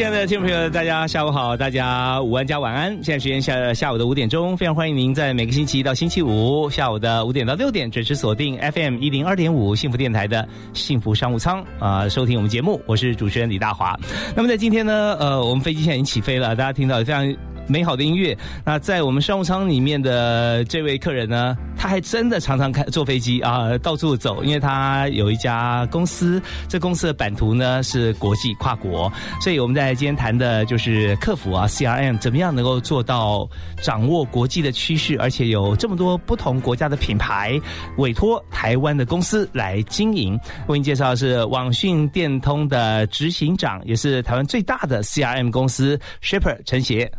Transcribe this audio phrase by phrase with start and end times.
[0.00, 2.90] 亲爱的听众朋友，大家下午好，大家午安加晚安。
[3.04, 12.80] 现在时间下下午的五点钟，非常欢迎您在每个星期一到星期五下午的五点到六点准时锁定 FM 一零二点五幸福电台的幸福商务舱啊，收听我们节目。
[12.86, 13.94] 我是主持人李大华。
[14.34, 17.36] 那么在今天呢，呃，我们飞机现在已经起飞了，大家听到非常。
[17.70, 18.36] 美好的音乐。
[18.64, 33.48] 那在我们商务舱里面的这位客人呢，他还真的常常开坐飞机啊，到处走，因为他有一家公司，这公司的版图呢是国际跨国，所以我们在今天谈的就是客服啊，CRM 怎么样能够做到
[33.80, 37.58] 掌握国际的趋势，而且有这么多不同国家的品牌
[37.98, 40.38] 委托台湾的公司来经营。
[40.66, 47.10] 为您介绍的是网讯电通的执行长，也是台湾最大的 CRM 公司 Shipper 陈协。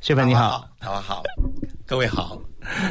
[0.00, 1.22] 薛凡你好，好好，
[1.84, 2.38] 各位好，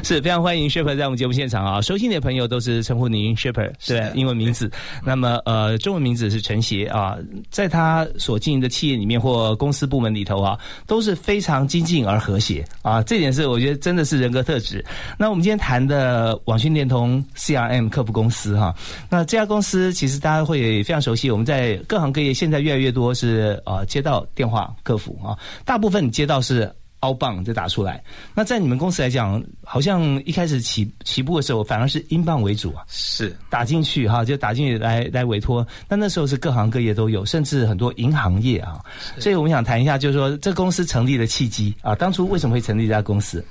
[0.04, 1.82] 是非常欢迎 Shipper 在我们节目现场啊！
[1.82, 4.72] 熟悉你的朋友都是称呼您 Shipper，对，英文名字。
[5.04, 7.18] 那么呃，中文名字是陈协啊，
[7.50, 14.86] 在他所经营的企业里面或公司部门里头啊，都是非常精进而和谐啊，这点是我觉得真的是人格特质。
[15.18, 18.72] 那我们今天谈的网讯联通 CRM 客服公司哈，
[19.10, 25.36] 那这家公司其实大家会非常熟悉，我们在各行各业现在越来越多是啊接到电话客服啊，
[25.66, 26.72] 大部分接到是。
[27.02, 28.04] 凹棒就打出来，
[28.36, 35.66] 那在你们公司来讲，好像一开始起起步的时候，反而是英镑为主啊，是打进去哈，就打进去来来委托。
[35.88, 38.80] 那那时候是各行各业都有，甚至很多银行业啊。
[39.18, 43.44] 所以我们想谈一下，就是说这公司成立的契机啊，当初为什么会成立这家公司？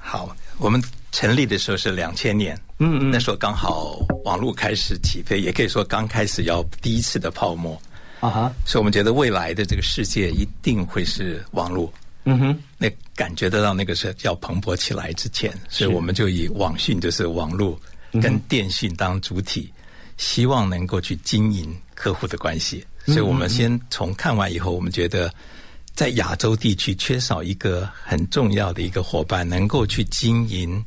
[0.00, 0.82] 好，我们
[1.12, 7.80] 成立的时候是两千年，嗯嗯，那时候刚好网络开始起飞，也可以说刚开始要第一次的泡沫
[8.18, 11.92] 啊哈，所以我们觉得未来的这个世界一定会是网络。
[12.30, 17.80] 嗯哼，那感觉得到那个是要蓬勃起来之前，所以我们就以网讯就是网络
[18.20, 19.72] 跟电信当主体，
[20.18, 22.84] 希望能够去经营客户的关系。
[23.06, 25.32] 所以我们先从看完以后，我们觉得
[25.94, 30.84] 在亚洲地区缺少一个很重要的一个伙伴，能够去经营，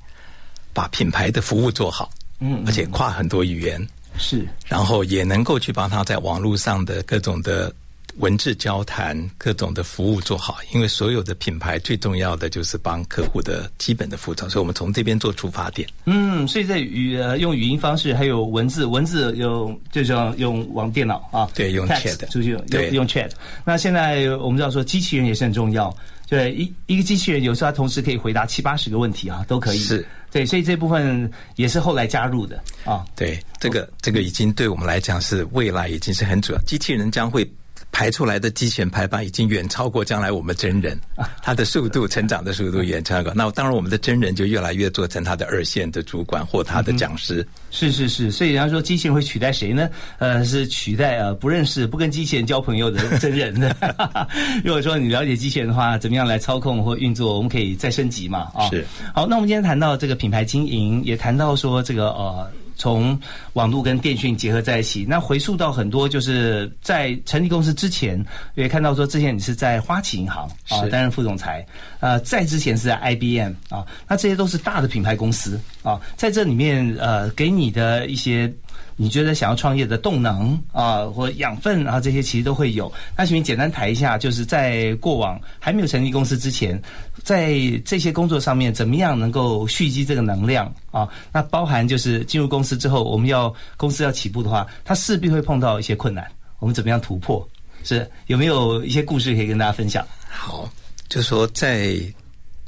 [0.74, 3.84] 把品牌的服务做好，嗯，而且跨很多语言
[4.16, 7.74] 是，然后也能够去帮他在网络上的各种的。
[8.18, 15.88] 文字交谈，各种的服务做好，因为所有的品牌最重要的就是帮客户的基本的服从，所以我们从这边做出发点。
[16.06, 23.32] 嗯，所以在语呃用语音方式，还有文字，文字用就叫用网电脑啊，对，用 chat，出去用用 chat。
[23.64, 25.96] 那现在我们知道说机器人也是很重要，
[26.28, 29.80] 对，一一个机器人有时候它同时可以回答七八十个问题啊，都可以。
[29.80, 33.06] 是，对，所以这部分也是后来加入的啊。
[33.16, 37.50] 对，这个这个已经对我们来讲是未来已经是很主要，机器人将会。
[37.92, 40.98] 排出来的机器人排班已经远超过将来我们真人，
[41.44, 43.34] 它的速度成长的速度远超过。
[43.36, 47.46] 那当然，我们的真人就越来越做成他的二线的主管或他的讲师。
[47.70, 49.90] 是是是，所以人家说机器人会取代谁呢？
[50.20, 53.76] 呃，是取代呃不认识、不跟机器人交朋友的真人的。
[54.64, 58.52] 如果说你了解机器人的话，怎么样来操控或运作，我们可以再升级嘛？
[58.54, 58.86] 啊，是。
[59.14, 62.50] 好，那我们今天谈到这个品牌经营，也谈到说这个呃。
[62.82, 63.16] 从
[63.54, 68.26] 网络跟电讯结合在一起，那回溯到很多就是在成立公司之前，
[68.56, 71.64] 也看到说之前你是在花旗银行啊担任副总裁，
[72.00, 78.52] 呃，在之前是在 IBM 啊，那这些都是大的品牌公司啊，在这里面呃给你的一些。
[79.02, 82.94] 你觉得想要创业的动能啊，或养分啊，这些其实都会有。
[83.18, 86.80] 那请你简单谈一下，就是在过往还没有成立公司之前，
[87.24, 87.52] 在
[87.84, 91.10] 这些工作上面，怎么样能够蓄积这个能量啊？
[91.34, 97.44] 那包含就是进入公司之后，我们要公司要起步的话，它势必会碰到一些困难，我们怎么样突破？
[97.84, 100.06] 是有没有一些故事可以跟大家分享？
[100.30, 100.70] 好，
[101.10, 101.98] 就是说在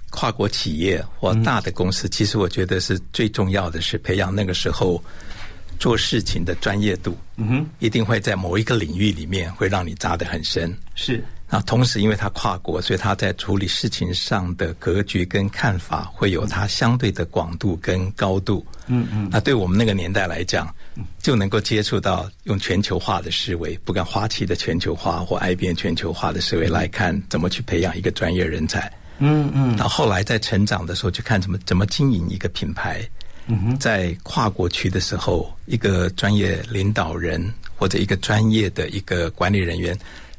[0.09, 5.00] 跨国企业或大的公司，其实我觉得是最重要的是培养那个时候。
[5.83, 10.74] 做事情的专业度，嗯哼，一定会在某一个领域里面会让你扎得很深。
[10.95, 18.65] 是，啊同时因为他跨国，所以他在处理事情上的格局跟看法会有他相对的广度跟高度。
[18.88, 20.74] 嗯嗯，那对我们那个年代来讲，
[21.21, 28.89] 就能够接触到用全球化的思维，不管花旗的全球化或 IBM 全球化的思维来看，怎么去培养一个专业人才。
[29.19, 33.06] 嗯嗯，到后来在成长的时候，去看怎么怎么经营一个品牌。
[33.80, 39.98] 在跨国区的时候，一个专业领导人或者一个专业的一个管理人员，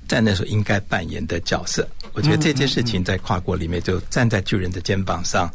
[0.09, 1.89] 在那时候应该扮演的角色。
[2.13, 5.53] 我觉得这件事情在跨国里面，就站在巨人的肩膀上，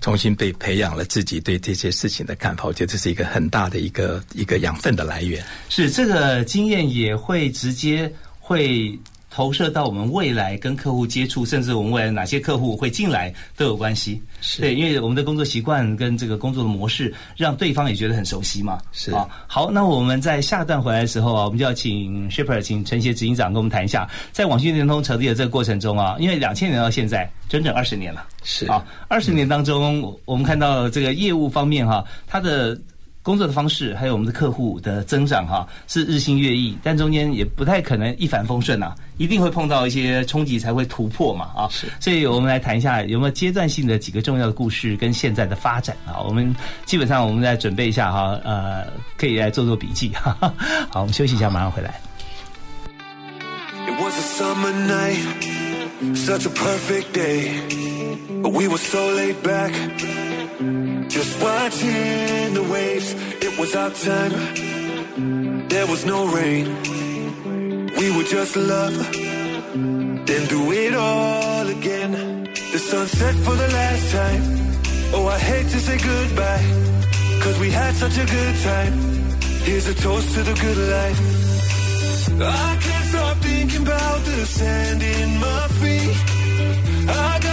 [0.00, 2.64] 重新被培养了自己对这些事情的看法。
[2.64, 5.44] 我觉得这是一个很大的一个一个养分的来源。
[5.68, 8.98] 是这个经验也会直接会。
[9.34, 14.20] 投射到我们未来跟客户接触，甚至我们未来哪些客户会进来都有关系。
[14.58, 18.78] 对，因为我们的工作习惯跟这个工作的模式，让对方也觉得很熟悉嘛。
[18.92, 28.26] 是啊，好，那我们在下段回来的时候啊，我们就要请 Shipper，请陈协执行长跟我们谈一下，在网讯联通成立的这个过程中啊，因为两千年到现在整整二十年了。
[28.42, 32.78] 是啊，二十年当中，我们看到这个业务方面哈，它的。
[33.22, 46.52] 工作的方式，还有我们的客户的增长，哈，是日新月异，但中间也不太可能一帆风顺呐，一定会碰到一些冲击才会突破嘛，啊，是，所以我们来谈一下有没有阶段性的几个重要的故事跟现在的发展啊，我们
[46.84, 48.86] 基本上我们再准备一下哈，呃，
[49.16, 50.52] 可以来做做笔记，哈哈。
[50.90, 52.00] 好，我们休息一下，马上回来。
[61.12, 63.14] Just watching the waves,
[63.46, 65.68] it was our time.
[65.68, 66.64] There was no rain.
[67.98, 68.96] We were just love,
[70.26, 72.12] then do it all again.
[72.72, 74.42] The sunset for the last time.
[75.12, 76.64] Oh, I hate to say goodbye,
[77.42, 78.94] cause we had such a good time.
[79.66, 81.20] Here's a toast to the good life.
[82.40, 86.16] I can't stop thinking about the sand in my feet.
[87.06, 87.51] I got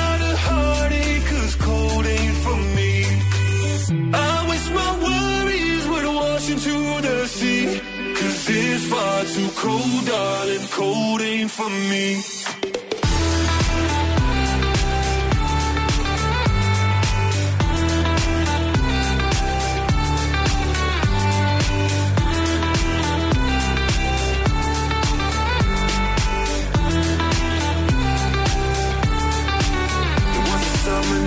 [8.19, 10.68] Cause it's far too cold, darling.
[10.71, 12.21] Cold ain't for me.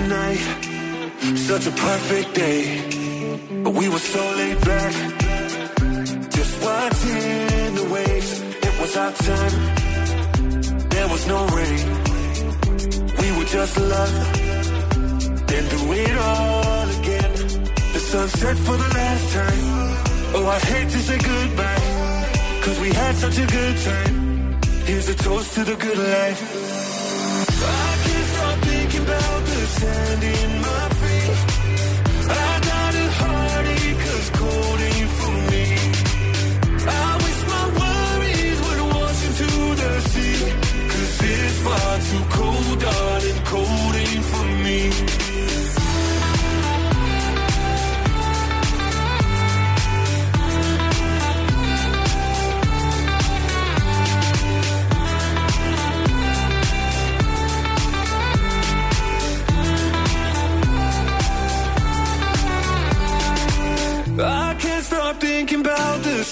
[0.07, 0.37] Night,
[1.37, 2.63] such a perfect day.
[3.63, 5.22] But we were so laid back,
[6.83, 8.31] watching the waves.
[8.67, 9.55] It was our time,
[10.93, 11.85] there was no rain.
[13.19, 14.15] We were just love,
[15.49, 17.31] then do it all again.
[17.95, 19.63] The sunset for the last time.
[20.35, 21.83] Oh, I hate to say goodbye,
[22.63, 24.15] cause we had such a good time.
[24.87, 26.41] Here's a toast to the good life.
[27.65, 30.23] I can't stop thinking about the sand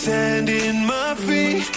[0.06, 1.70] sand in my feet.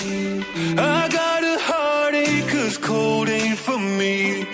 [0.79, 4.47] I got a heartache cause cold ain't for me.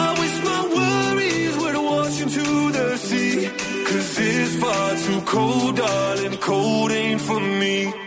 [0.00, 2.46] I wish my worries would wash into
[2.78, 3.50] the sea.
[3.88, 6.36] Cause it's far too cold, darling.
[6.38, 8.01] Cold ain't for me.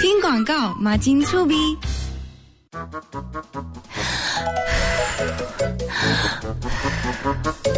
[0.00, 1.54] 听广告，马金粗逼。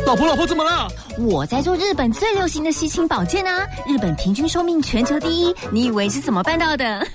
[0.07, 0.89] 老婆，老婆怎么了？
[1.19, 3.67] 我在做日本最流行的吸氢保健啊！
[3.87, 7.07] 日本平均寿命全球第一，你以为是怎么办到的？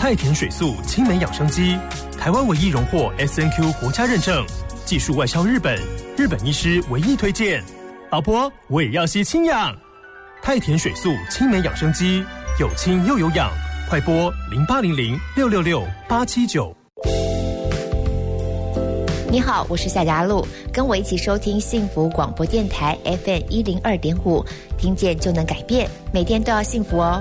[0.00, 1.76] 太田水素青梅养生机，
[2.18, 4.46] 台湾唯一荣获 S N Q 国家认证，
[4.86, 5.78] 技术外销日本，
[6.16, 7.62] 日本医师唯一推荐。
[8.10, 9.76] 老婆，我也要吸氢氧。
[10.40, 12.24] 太田水素青梅养生机，
[12.58, 13.50] 有氢又有氧，
[13.90, 16.74] 快拨零八零零六六六八七九。
[19.30, 20.42] 你好，我是夏佳璐，
[20.72, 24.42] 跟我一起收听幸福广播电台 FM 一零二点五，
[24.78, 27.20] 听见就能改变，每天都要幸福哦。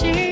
[0.00, 0.31] 五，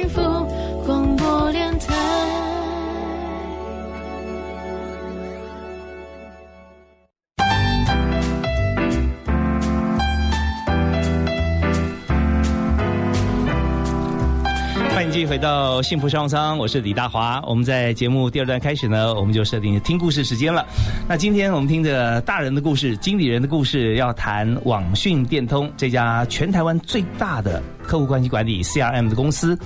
[15.11, 17.43] 继续回到幸福商，我是李大华。
[17.45, 20.64] 我们在节目第二段开始呢，我们就设定听故事时间了。
[21.09, 29.59] 那今天我们听着大人的故事、经理人的故事，要谈网讯电通这家全台湾最大的客户关系管理 CRM 的公司。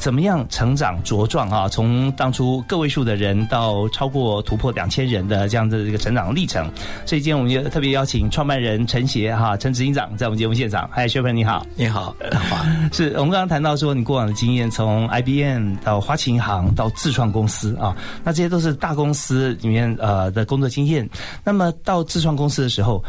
[0.00, 1.68] 怎么样成长茁壮啊？
[1.68, 6.64] 从当初个位数的人到超过突破两千人的这样的一个成长历程。
[7.04, 10.88] 所以今天我们就特别邀请创办人陈协哈陈执行长在我们节目现场。
[10.90, 12.16] 嗨，薛鹏你好，你好，
[12.48, 12.64] 华。
[12.92, 21.06] 是我们刚刚谈到说你过往的经验，从 IBM 到花旗银行到自创公司啊，那这些都是大公司里面呃的工作经验。
[21.44, 23.04] 那么到自创公司的时候，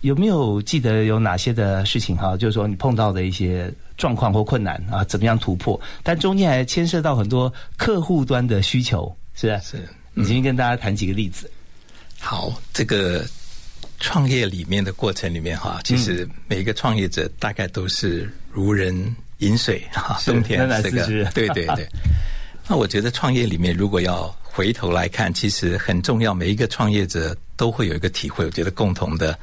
[0.00, 2.36] 有没有记得有哪些的事情哈？
[2.36, 3.72] 就是说你碰到的一些。
[3.96, 5.80] 状况或困难啊，怎么样突破？
[6.02, 9.88] 但中间还牵涉到很多客户端的需求，是不是？
[10.14, 11.50] 你今天跟大家谈几个例子。
[12.18, 13.24] 好，这个
[13.98, 18.94] 创业里面的过程里面哈，其实每一个创业者大概都是如人
[19.38, 21.86] 饮水哈，冬天这个对对对。
[22.68, 26.32] 那我觉得创业里面如果要回头来看，其实很重要。
[26.32, 29.38] 每一个创业者都会有一个体会，我觉得共同的。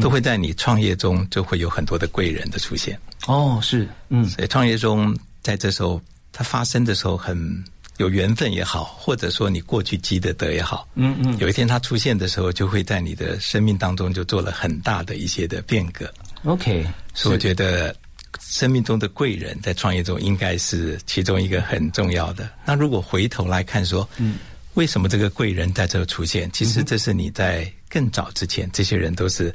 [0.00, 6.00] 都会在你创业中就会有很多的贵人的出现哦，是嗯，所以创业中在这时候
[6.32, 7.64] 它发生的时候很
[7.98, 16.08] 有缘分也好，或者说你过去积的德也好，嗯嗯，有一天它出现的时候，就会在你的生命当中就做了很大的一些的变革。
[16.44, 17.94] OK，所以我觉得
[18.40, 22.48] 生命中的贵人在创业中应该是其中一个很重要的。
[22.64, 24.36] 那如果回头来看说，嗯，
[24.74, 26.48] 为什么这个贵人在这出现？
[26.52, 29.52] 其实这是你在更早之前，这些人都是。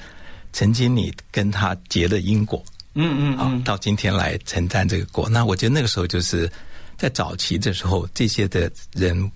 [0.54, 5.28] 曾经你跟他结了因果，嗯嗯，好，到今天来承担这个果。
[5.28, 6.50] 那我觉得那个时候就是
[6.96, 9.30] 在早期的时候，这些的人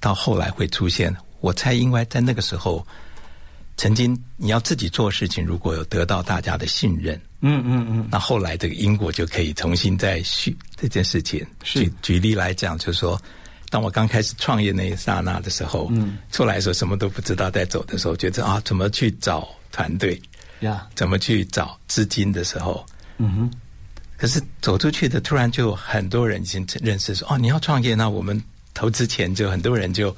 [0.00, 1.14] 到后来会出现。
[1.40, 2.86] 我猜应该在那个时候，
[3.78, 11.42] 曾经你要自己做事情，如果有得到大家的信任，嗯嗯嗯，那后来这个因果就可以重新再续这件事情。
[11.64, 13.18] 举举例来讲，就是说，
[13.70, 20.20] 当我刚开始创业那一刹那的时候，嗯，出来的时候什么都不知道，在走的时候觉得啊，怎么去找团队？
[20.60, 22.84] 呀，怎么去找资金的时候，
[23.18, 23.50] 嗯哼，
[24.16, 28.42] 可是走出去的，突然就很多人已经认识说，哦，你要创业，那我们
[28.74, 30.14] 投资前就很多人就。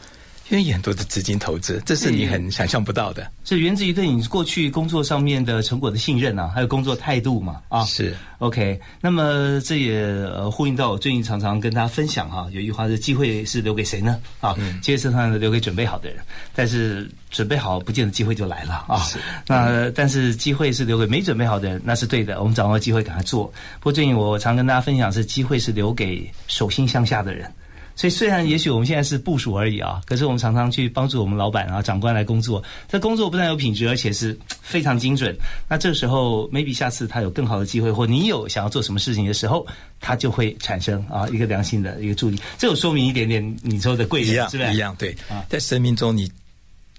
[0.52, 3.26] 愿意很多的资金投资，这是你很想象不到的。
[3.42, 7.62] 是源自于对你过去工作上面的成果的信任啊，还有工作态度嘛？
[7.68, 8.78] 啊，是 OK。
[9.00, 14.20] 那么这也呃呼应到我最近常常跟大家分享哈，有一句话是：机会是留给谁呢？
[14.40, 16.18] 啊，机会是上留给准备好的人。
[16.54, 19.02] 但是准备好不见得机会就来了啊。
[19.46, 22.38] 那但是机会是留给没准备好的人，那是对的。
[22.40, 23.46] 我们掌握机会赶快做。
[23.80, 27.50] 不过最近我常跟大家分享是：机会是留给手心向下的人。
[27.94, 32.62] 所以虽然也许我们现在是部署而已啊，可是我们常常去帮助我们老板啊、长官来工作。
[32.88, 35.36] 这工作不但有品质，而且是非常精准。
[35.68, 39.66] 那这个时候，maybe 下次他有更好的机会，或你有想要做什么事情的时候，
[40.00, 42.40] 他就会产生啊一个良性的一个助力。
[42.56, 44.72] 这有说明一点点你说的贵人，是不是？
[44.72, 45.14] 一样对。
[45.48, 46.30] 在生命中，你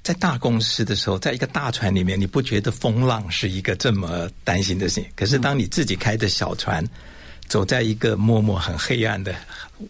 [0.03, 5.05] 在大公司的时候，在一个大船里面，你不觉得风浪是一个这么担心的事情？
[5.15, 6.85] 可是当你自己开着小船。
[7.53, 9.35] 走在一个默默很黑暗的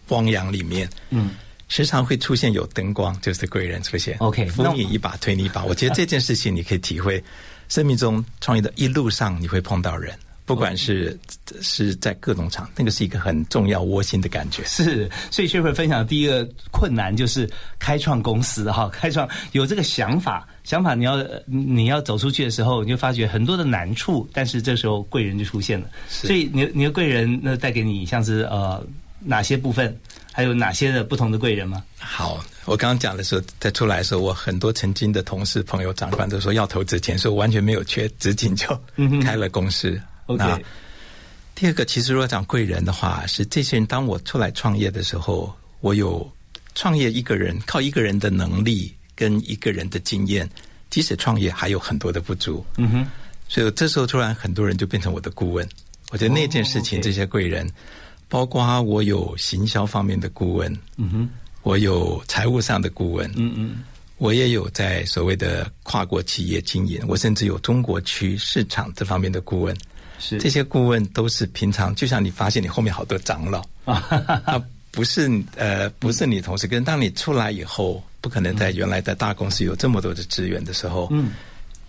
[0.08, 1.30] 汪洋里面，嗯，
[1.66, 4.18] 时常会出现有灯光，就是贵人出现。
[4.18, 5.64] OK，扶你一把，推你一把。
[5.64, 7.24] 我觉得这件事情你可以体会，
[7.70, 10.14] 生命中创业的一路上你会碰到人。
[10.46, 11.18] 不管是
[11.62, 14.62] 是在各种场，那个是一个很重要窝心的感觉。
[14.68, 17.48] 是，所以 s h 分享的第一个困难就是
[17.78, 25.86] 开创公司哈，开创有这个想法，想法你要你要走出去的时候，你就发觉很多的难处，但是这时候贵人就出现了。
[26.08, 28.84] 所以你你的贵人那带给你像是呃
[29.20, 29.98] 哪些部分，
[30.30, 31.82] 还有哪些的不同的贵人吗？
[31.98, 38.78] 好，我刚刚讲的时候，在出来的时候，我很多曾经的同事、朋友、长官都说要投资钱，所以完全没有缺资金就
[39.22, 39.98] 开了公司。
[40.26, 40.58] 那
[41.54, 43.86] 第二个，其实如果讲贵人的话，是这些人。
[43.86, 46.28] 当我出来创业的时候，我有
[46.74, 50.48] 创业一个人靠一个人的能力跟一个人的经验，
[50.90, 52.64] 即使创业还有很多的不足。
[52.76, 53.06] 嗯哼，
[53.48, 55.68] 所以这时候突然很多人就变成我的顾问。
[56.10, 57.68] 我觉得那件事情，这些贵人，
[58.28, 61.30] 包括我有行销方面的顾问，嗯哼，
[61.62, 63.84] 我有财务上的顾问，嗯嗯，
[64.18, 69.76] 我也有在所谓的跨国企业经营，我甚至有中国区市场这方面的顾问。
[70.18, 70.38] 是。
[70.38, 73.64] 这些顾问都是平常，就像你发现你后面好多长老。
[73.84, 74.02] 啊，
[74.46, 81.32] 他不是呃不是你同事，跟当你出来以后，不可能在原来的大公司有这么多的资源的时候，嗯，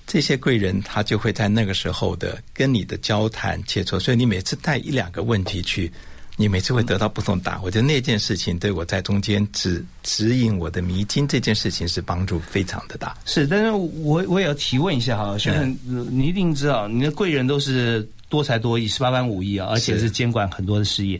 [0.05, 5.91] 这些贵人他就会在那个时候的跟你的交谈切磋，所以你每次带一两个问题去。
[6.38, 13.15] 你每次会得到不同答案，我觉得那件事情对我在中间指指引我的迷津这件事情是帮助非常的大。
[13.24, 21.20] 是，但是我我也要提问一下哈，学生，你一定知道，你的贵人都是多才多艺、十八般武艺啊，而且是监管很多的事业，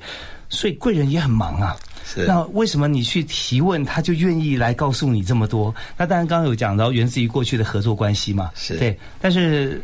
[0.50, 1.76] 所以贵人也很忙啊。
[2.06, 2.26] 是。
[2.26, 5.74] 那为什么你去提问，他就愿意来告诉你这么多？
[5.98, 8.52] 那当然，刚刚有讲到源自于过去的合作关系嘛。
[8.56, 9.82] 是对，但是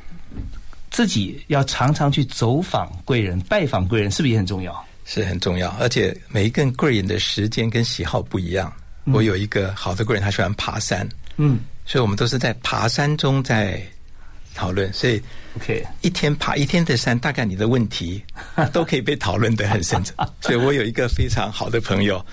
[0.90, 4.86] 自己要常常去走访贵人、拜访贵人，是不是也很重要？
[5.04, 8.72] 是很重要，而且每一个贵人的时间跟喜好不一样。
[9.06, 13.82] 我有一个好的贵人，他喜欢爬山，嗯，所以我们都是在爬山中在
[14.54, 14.94] 讨论。
[14.94, 15.20] 所以
[15.58, 18.24] ，OK，一天爬一天的山，大概你的问题
[18.72, 20.15] 都可以被讨论的很深层。
[20.41, 22.24] 所以我有一个非常好的朋友，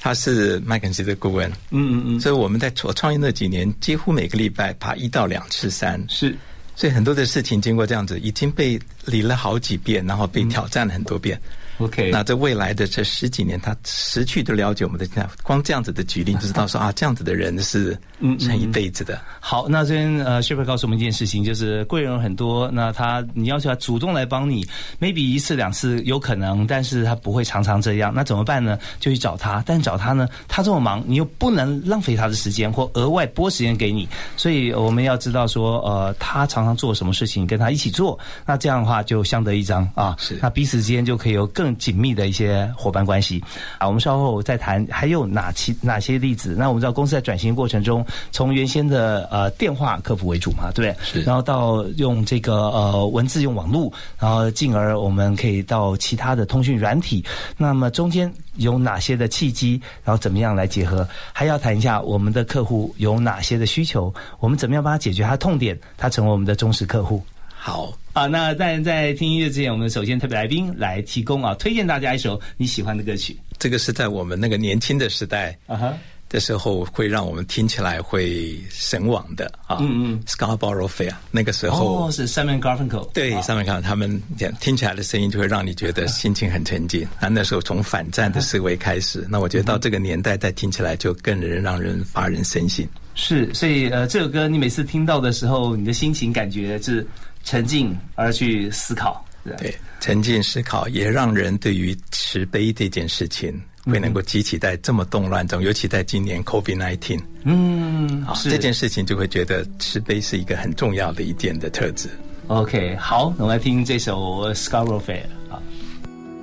[0.00, 6.36] 他是麦肯锡的顾问，嗯嗯嗯，所以我们在我创业那几年，几乎每个礼拜爬一到两次山，是，
[6.76, 11.40] 所以很多的事情经过这样子，已经被理了好几遍，然后被挑战了很多遍。
[11.78, 17.98] OK，那在未来的这十几年，他持续的了解我们的，光这样子的举例就知道说啊，这样子的人是
[18.38, 19.20] 成一辈子的。
[19.40, 24.64] 好，那这边呃 s h e p e r 告诉我们一件事情，就是贵人很多，那他你要求他主动来帮你
[25.00, 28.78] ，maybe 一次两次有可能，但是他不会常常这样，那怎么办呢？
[29.00, 38.16] 就去找他，但找他呢，他这么忙，你又不能浪费他的时间或额外拨时间给你，所以我们要知道说，呃，他常常做什么事情，跟他一起做，
[38.46, 40.14] 那这样的话就相得益彰啊。
[40.20, 41.63] 是，那彼此之间就可以有更。
[41.64, 43.42] 更紧密的一些伙伴关系
[43.78, 46.54] 啊，我们稍后再谈还有哪其哪些例子？
[46.58, 51.04] 那我们知道公司在转型过程中，从原先的呃电话客服为主嘛，对不对？
[51.06, 51.22] 是。
[51.22, 57.24] 然后到用这个呃文字用网络，然后进而我们可以到其他的通讯软体。
[57.56, 59.80] 那么中间有哪些的契机？
[60.04, 61.08] 然后怎么样来结合？
[61.32, 64.12] 还要谈一下我们的客户有哪些的需求？
[64.38, 65.78] 我们怎么样帮他解决他的痛点？
[65.96, 67.24] 他成为我们的忠实客户。
[67.66, 73.34] 好啊，那在在听音乐之前，我们首先特别来宾来提供啊，推荐大家一首你喜欢的歌曲。
[73.58, 75.94] 这个是在我们那个年轻的时代啊哈
[76.28, 79.78] 的时候，会让我们听起来会神往的啊。
[79.80, 84.22] 嗯嗯，Scarborough Fair 那个时候哦，是 Simon Garfunkel 对 Simon Garfunkel 他们
[84.60, 87.08] 听起来的声音就会让你觉得心情很沉静。
[87.18, 92.86] 那那时候从反战的思维开始，那我觉得到这个年代再听起来就更能让人发人深省。
[93.14, 97.06] 是，所以呃，这首歌你每次听到的时候，你的心情感觉是。
[97.44, 99.24] 沉静而去思考，
[99.58, 112.08] 对，沉浸思考也让人对于慈悲这件事情会能够激起在这么动乱中，尤其在今年 COVID nineteen，嗯，好，这件事情就会觉得慈悲是一个很重要的一件的特质。
[112.46, 115.60] OK，好，我们来听这首 Scarborough Fair 啊。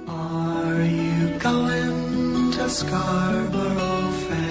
[0.07, 4.41] Are you going to Scarborough Fair?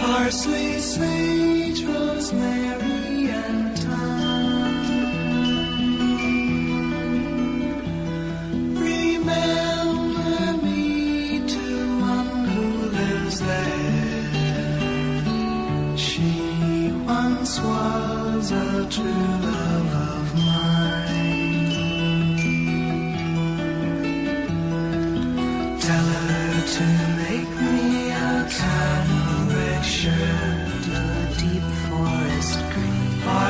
[0.00, 2.97] Parsley, sage, rosemary.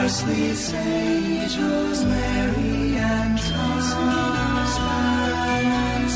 [0.08, 5.17] Parsley, sage, rosemary, and thyme,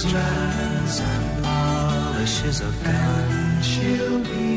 [0.00, 3.62] strands and polishes of gun.
[3.62, 4.56] She'll be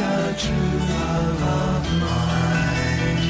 [0.00, 3.20] a true love of mine.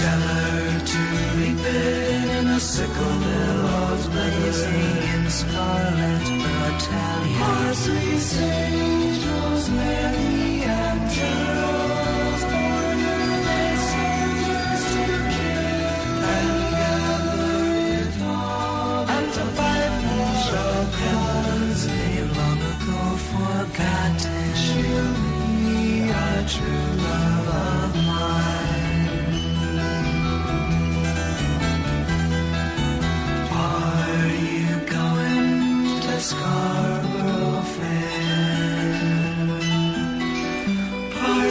[0.00, 1.00] Tell her to
[1.36, 7.38] reap it in a sickle billows blazing in scarlet battalion.
[7.38, 10.15] Parsley, sage, rosemary,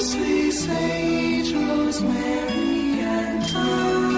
[0.05, 4.14] parsley, sage, rosemary, and thyme.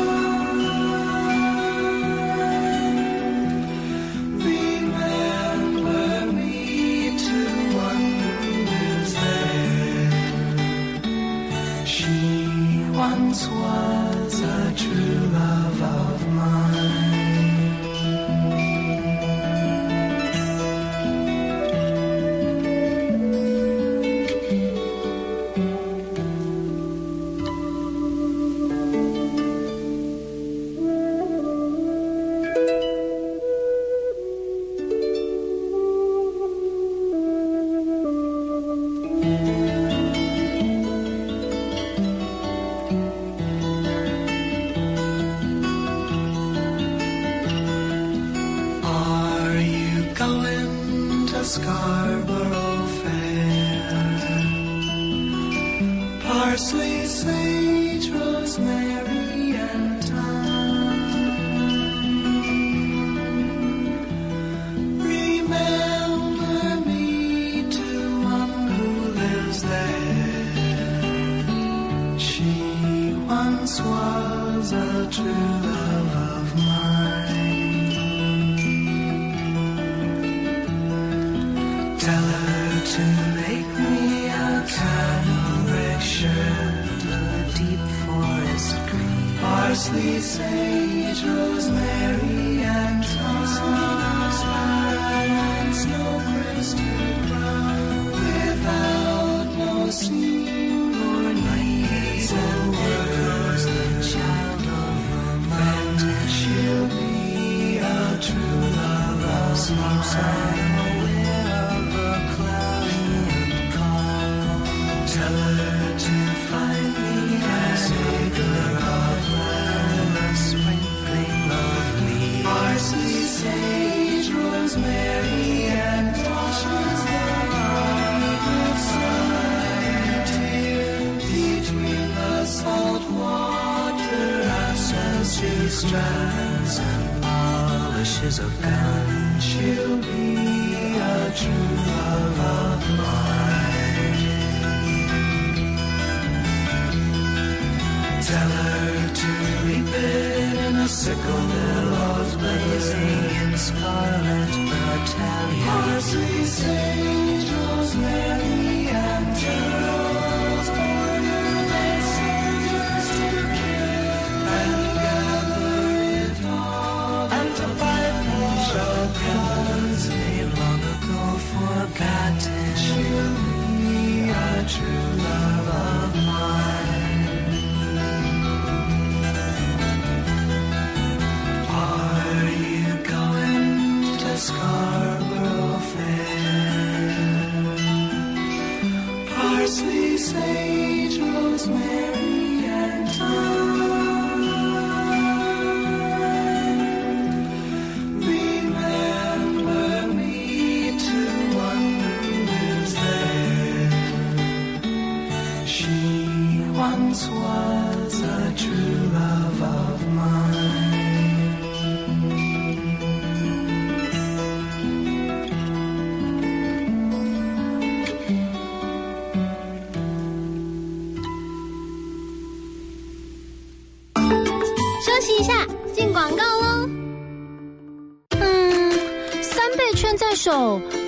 [110.18, 110.67] time.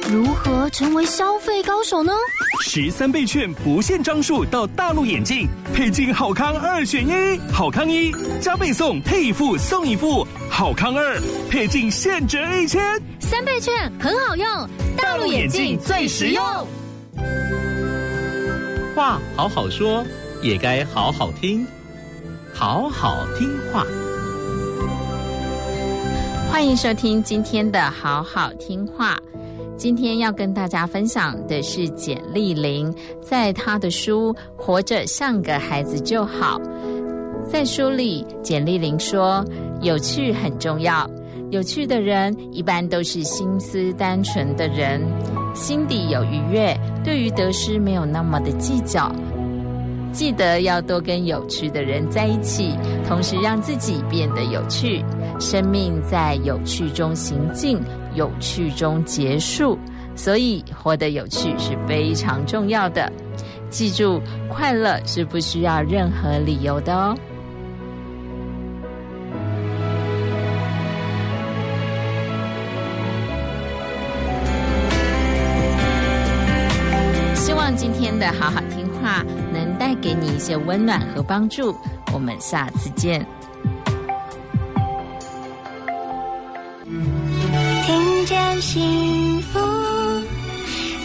[0.09, 2.11] 如何成为消费高手呢？
[2.61, 11.17] 十三倍券不限张数到大陆眼镜，配镜好康二选一，好康一加倍送配一副送一副，好康二
[11.49, 13.01] 配镜现折一千。
[13.21, 14.45] 三倍券很好用，
[14.97, 16.43] 大陆眼镜最实用。
[18.93, 20.03] 话好好说，
[20.41, 21.65] 也该好好听，
[22.53, 23.85] 好好听话。
[26.51, 29.17] 欢迎收听今天的好好听话。
[29.79, 36.59] 今天要跟大家分享的是简丽玲，在她的书《活着像个孩子就好》
[37.49, 39.41] 在书里，简丽玲说
[39.81, 41.09] ：“有趣很重要，
[41.49, 45.01] 有趣的人一般都是心思单纯的人，
[45.55, 49.09] 心底有愉悦，对于得失没有那么的计较。
[50.11, 52.75] 记得要多跟有趣的人在一起，
[53.07, 55.05] 同时让自己变得有趣。
[55.39, 57.79] 生命在有趣中行进，
[58.13, 59.77] 有趣中结束，
[60.15, 63.11] 所以活得有趣是非常重要的。
[63.69, 67.15] 记住，快乐是不需要任何理由的哦。
[77.35, 81.75] 希望今天的好好听话能带给你一些温暖和帮助。
[82.11, 83.25] 我们下次见。
[88.19, 89.59] 听见幸福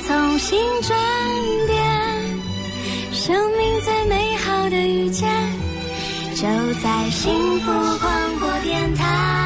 [0.05, 0.99] 从心转
[1.69, 1.81] 变，
[3.13, 5.31] 生命最美好的遇见，
[6.35, 6.43] 就
[6.83, 9.44] 在幸福广播电台。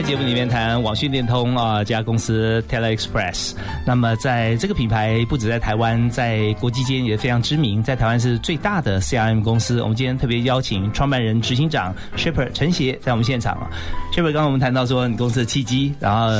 [0.00, 3.52] 在节目里面谈网讯电通啊，这家公司 Tele Express。
[3.84, 9.82] 那么在这个品牌不止在台湾，在国际间也非常知名，在台湾是最大的 CRM 公司。
[9.82, 13.68] 我们今天特别邀请创办人、执行长 Shipper 陈协在我们现场啊。
[14.10, 16.30] Shipper 刚刚我们谈到说你公司的契机，然后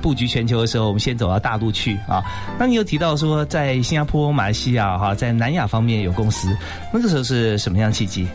[0.00, 2.24] 布局全球的时候，我们先走到大陆去啊。
[2.58, 6.48] 那你有提到说在新加坡、马来西亚哈，在南亚方面有公司，
[6.90, 8.26] 那个时候是什么样契机？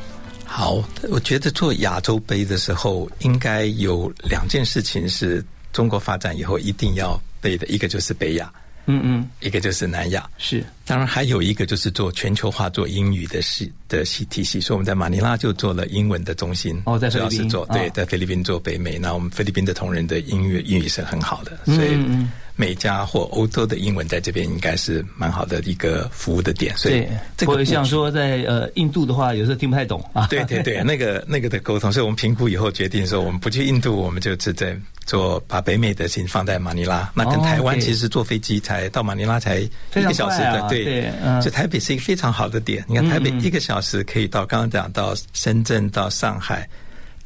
[0.52, 8.52] 好，我觉得做亚洲杯的时候，应该有两件事情是中国发展以后一定要背的，一个就是北亚，
[8.88, 10.28] 嗯嗯，一个就是南亚。
[10.38, 16.82] 是，当然还有一个就是做全球化、做英语的系的系体系，所以我们在马尼拉就做了英文的中心。
[16.86, 18.98] 哦，在是做对，哦在菲律宾做北美。
[18.98, 26.76] 那我们菲律宾的同仁的英语英语是很好的，嗯所以嗯嗯美加或欧洲的英文在这边应该是蛮好的一个服务的点。
[26.76, 30.28] 所以，这个像说在呃印度的话，有时候听不太懂啊。
[30.28, 37.10] 对对对，那个那个的沟通，所以我们评估以后决定说，我们不去印度，我们就只在做把北美的事情放在马尼拉。
[37.16, 42.84] 那跟哦台湾其实坐飞机才到马尼拉才一个小时的，对对嗯所以台北是一个非常好的点。
[42.90, 46.68] 你看台北一个小时可以到，刚刚讲到深圳、到上海、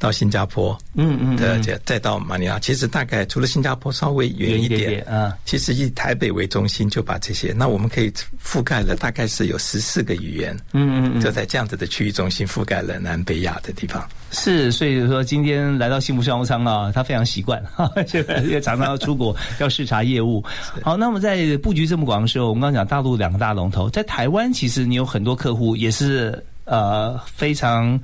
[0.04, 8.12] 到新加坡，嗯嗯再再到马尼拉，其实大概除了新加坡稍微远一点嗯其实以台北为中心就把这些，那我们可以
[8.44, 14.06] 覆盖了大概是有十四个语言，嗯嗯嗯就在这样子的区域中心覆盖了南北亚的地方。
[14.30, 18.02] 是，所以说今天来到幸福商务舱啊，他非常习惯，哈 哈
[18.42, 20.44] 因为常常要出国要视察业务。
[20.82, 27.98] 好，那么在布局这么广的时候，我们刚刚讲大陆两个大龙头，在台湾其实你有很多客户也是呃非常。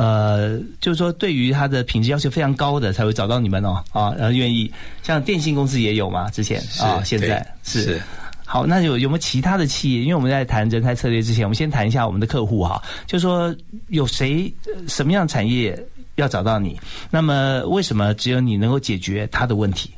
[0.00, 4.72] 呃，就是说，对于它的品质要求非常高的，才会找到你们哦，啊，然后愿意。
[5.02, 8.02] 像电信公司也有嘛，之前啊，现在是是
[8.44, 10.02] 好，那有有没有其他的企业？
[10.02, 13.52] 因为我们在谈人才策略之前，我们先谈一下我们的客户哈，就是说
[13.88, 15.76] 有谁呃什么样的产业
[16.14, 16.78] 要找到你？
[17.10, 19.90] 那么为什么只有你能够解决他的问题？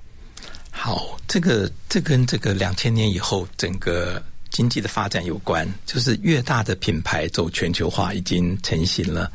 [0.70, 9.30] 好，这个这跟这个两千年以后整个经济的发展有关，就是越大的品牌走全球化已经成型了。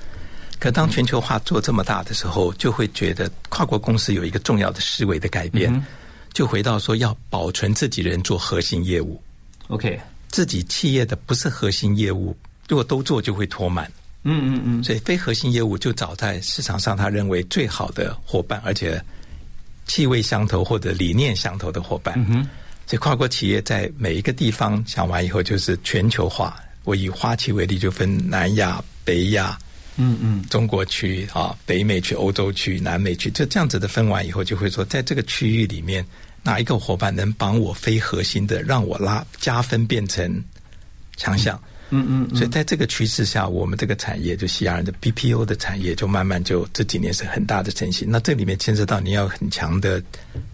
[0.66, 5.86] 可当全球化做这么大的时候，就会觉得跨国公司有一个重要的思维的改变，嗯
[6.34, 9.22] 就回到说要保存自己人做核心业务
[9.68, 10.00] ，OK，
[10.30, 12.36] 自己企业的不是核心业务，
[12.68, 13.86] 如果都做就会拖慢。
[14.24, 19.00] 嗯嗯嗯，所以非核心业务就找在市场上他认为最好的伙伴，而且
[19.86, 22.16] 气味相投或者理念相投的伙伴。
[22.88, 26.60] 所以跨国企业在每一个地方想完以后，就是全球化。
[26.86, 29.56] 我以花旗为例，就分南亚、北亚、
[29.98, 36.06] 嗯嗯中国区啊、北美区、欧洲区、南美区，就这样子的分完以后，就会说，在这个区域里面，
[36.44, 40.44] 哪一个伙伴能帮我非核心的，让我拉加分变成
[41.16, 41.60] 强项？
[41.92, 48.10] 嗯嗯嗯，所以在这个趋势下，我们这个产业就西亚人的 BPO 的产业就慢慢就这几年是很大的成型。
[48.10, 50.02] 那这里面牵涉到你要很强的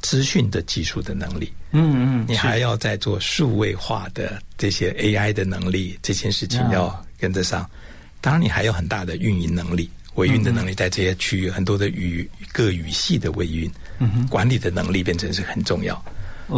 [0.01, 7.67] 资讯的技术的能力，嗯嗯，你还要在做数位化的这些 AI 的能力，这件事情要跟得上。
[8.21, 13.69] 当然，你还有很大的运营能力、维运的能力，在这些区域很多的语各语系的维运，
[14.29, 16.01] 管理的能力变成是很重要。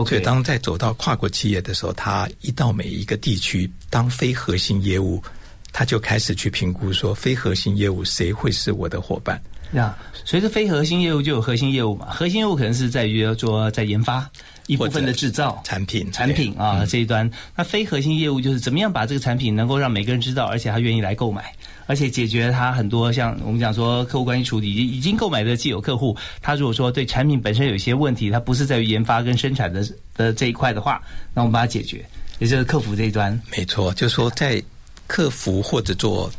[0.05, 5.23] 所以当在走到跨国企业的时候，他一到每一个地区当非核心业务，
[5.71, 9.41] 他就开始去评估说非核心业务谁会是我的伙伴。
[9.73, 14.29] 呀，随着非核心业务就有核心业务嘛，核心业务可能是在于说在研发
[14.67, 21.53] 一部分的制造产品产品啊这一端，那非核心业务就是怎么样把这个产品能够让每个人知道，而且他愿意来购买。
[21.85, 31.01] 而且解决他很多像我们讲说客户关系处理已经购买的既有客户，他如果说对产品本身有一些问题，他不是在于研发跟生产的的这一块的话，
[31.33, 32.05] 那我们把它解决，
[32.39, 33.37] 也就是客服这一端。
[33.51, 34.63] 没错，就是说在
[35.07, 36.31] 客服或者做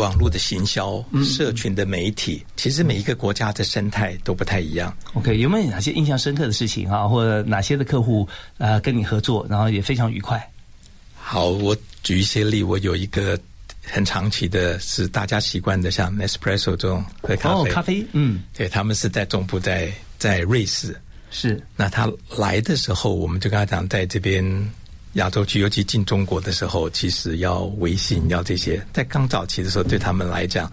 [0.00, 4.96] 网络的行销、社群的媒体，其实每一个国家的生态都不太一样。
[5.14, 8.26] OK，有没有哪些印象深刻的事情啊，或者哪些的客户
[8.58, 10.40] 呃跟你合作，然后也非常愉快？
[11.14, 13.38] 好，我举一些例，我有一个。
[13.90, 20.94] 很长期的是大家习惯的，像 Nespresso 这种喝咖啡，哦，咖啡，嗯，对他们是在总部在在瑞士，
[21.30, 21.58] 是。
[21.74, 22.06] 那他
[22.36, 24.44] 来的时候，我们就跟他讲，在这边
[25.18, 30.70] 亚洲区，尤其进中国的时候，其实要微信，要这些，在刚早期的时候，对他们来讲，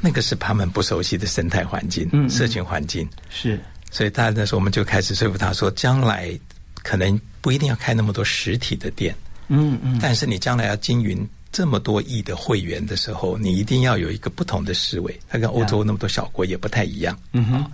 [0.00, 3.58] 那个是他们不熟悉的生态环境，嗯，社群环境，是。
[3.90, 6.38] 所以他那时候我们就开始说服他说，将来
[6.82, 9.14] 可能不一定要开那么多实体的店，
[9.48, 11.26] 嗯嗯，但是你将来要经营。
[11.52, 15.20] 这么多亿的会员的时候，你一定要有一个不同的思维。
[15.26, 17.18] 它跟欧洲那么多小国也不太一样。
[17.32, 17.72] 嗯哼，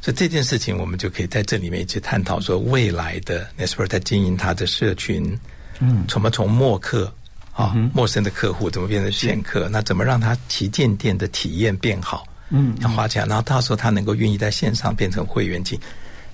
[0.00, 5.38] 所以这件事情我们就可以在这里面去探讨说，未来的 Nesper 在经营它的社群，
[5.78, 7.12] 嗯，怎么从默客
[7.52, 9.68] 啊，陌生的客户怎么变成线客？
[9.68, 12.26] 那怎么让他旗舰店的体验变好？
[12.48, 15.78] 嗯，要花钱，然后到时候他能够愿意在线上变成会员进，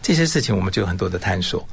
[0.00, 1.66] 这些事情我们就有很多的探索。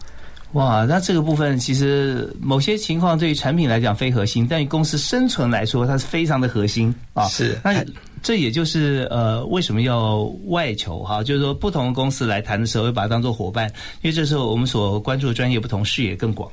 [0.53, 7.27] 哇，那这个部分其实某些情况对于产品来讲非核心，但于公司生存来说，它是非常的核心啊。
[7.27, 7.83] 是，那
[8.23, 11.21] 这也就是呃，为什么要外求哈？
[11.21, 13.67] 就是说，不同的公司来谈的时候，会把它当做伙伴，
[14.01, 16.49] 因为这时候我们所关注的专业不同，视野更广。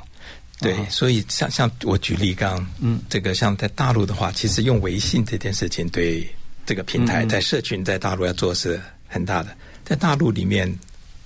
[0.61, 6.29] 对，所以像像我举例刚，嗯，这个像在大陆的话，其实用微信这件事情，对
[6.67, 10.77] 这个平台在社群在大陆要做是很大的，在大陆里面。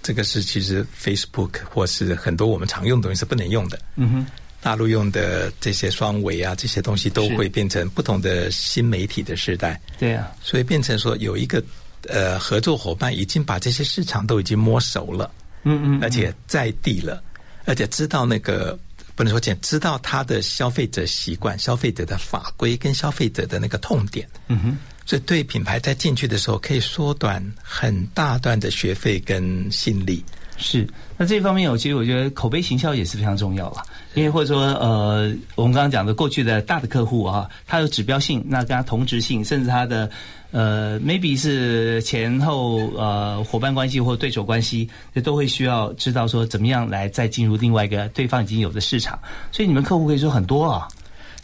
[0.07, 3.78] 这个是其实 Facebook 或是很多我们常用的东西是不能用的。
[3.96, 4.26] 嗯哼，
[4.64, 9.79] 大陆用的这些双维啊，这些东西都会变成不同的新媒体的时代。
[9.98, 11.62] 对啊，所以变成说有一个
[12.09, 15.31] 呃合作伙伴已经把这些市场都已经摸熟了。
[15.64, 17.22] 嗯嗯，而且在地了，
[17.66, 18.79] 而且知道那个
[19.14, 24.27] 不能说见，知道他的消费者习惯、消费者的法规跟消费者的那个痛点。
[24.48, 24.79] 嗯哼。
[25.07, 30.24] 所以，对品牌在进去的时候，可以缩短很大段的学费跟心力。
[30.56, 30.86] 是，
[31.16, 33.82] 那这方面，我其实我觉得口碑行销也是非常重要了。
[34.14, 40.08] 因为或者说，呃，我们刚刚讲的过去的大的客户啊，他有指标性，那跟他同质性，甚至他的
[40.52, 49.18] 呃，maybe 是前后呃伙伴关系或对手关系，这都会需要知道说怎么样来再进入另外一个对方已经有的市场。
[49.50, 50.86] 所以，你们客户可以说很多啊。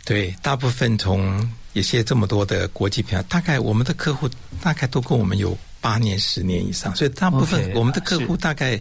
[0.05, 1.49] 对，大部分从。
[1.73, 4.29] 也些这么多的国际品牌，大概我们的客户
[4.61, 8.77] 大概都跟我们有八年、十年以上，所以大部分我们的客户大概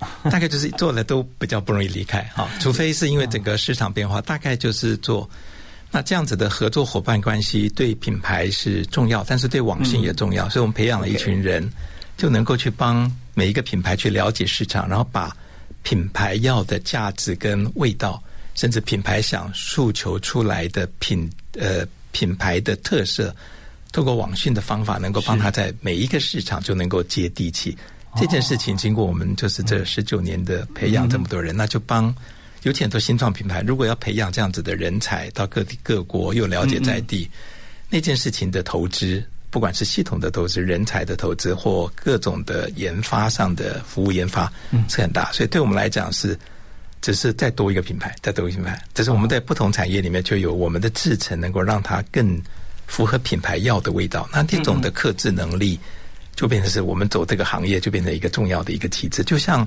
[0.30, 5.28] 大概就是做了都比较不容易离开哈，除非是因为整个市场变化，大概就是做
[5.90, 11.68] 那这样子的合作伙伴关系，对品牌是重要，但是对网信也重要，所以我们培养了一群人，
[12.16, 15.36] 就能够去帮每一个品牌去了解市场，然后把
[15.82, 18.22] 品牌要的价值跟味道，
[18.54, 21.86] 甚至品牌想诉求出来的品呃。
[22.10, 23.32] 品牌的特色，
[23.92, 27.76] 透过网讯的方法，能够帮他在每一个市场就能够接地气。
[28.16, 32.14] 这件事情经过我们就是这十九年的培养，这么多人，那就帮
[32.62, 37.28] 有很多新创品牌，如果要培养这样子的人才到各地各国，又了解在地，
[37.88, 44.52] 那件事情的投资，不管是系统的投资、人才的投资，或各种的研发上的服务研发，
[44.88, 45.30] 是很大。
[45.32, 46.38] 所以对我们来讲是。
[47.00, 52.36] 只是再多一个品牌，再多一个品牌，只是我们在不同产业里面就有我们的制成，能够让它更
[52.88, 54.28] 符合品牌要的味道。
[54.32, 55.78] 那这种的克制能力，
[56.38, 59.24] 就变成是我们走这个行业就变成一个重要的一个机制。
[59.24, 59.66] 就像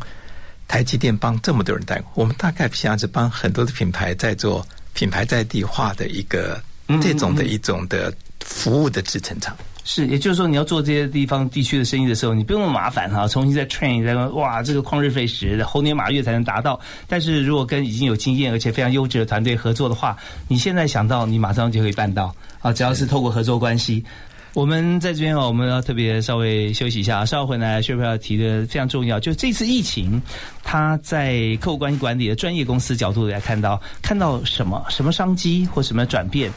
[0.70, 6.64] 台积电帮这么多人带，我们大概现在是帮很多的品牌在做品牌在地化的一个
[7.02, 9.54] 这种的一种的服务的制成厂。
[9.84, 16.80] 是，也就是说，你要做这些地方地区的生意的时候，你不用那么麻烦哈，重新再 train 再哇，这个旷日费时，猴年马月才能达到。
[17.06, 20.16] 但是如果跟已经有经验而且非常优质的团队合作的话，
[20.48, 22.72] 你现在想到，你马上就可以办到啊！
[22.72, 24.06] 只要是透过合作关系，
[24.54, 30.22] 我们在这边哦，我们要特别稍微休息一下，稍后回来，薛飞要提的非常重要，就这次疫情，
[30.62, 36.52] 他在客户关系管理的专业公司角度来看到，看到什么什么商机或什么转变。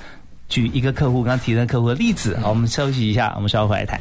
[0.48, 4.00] 举一个客户刚刚提的客户的例子，好，我们休息一下，我们稍后回来谈。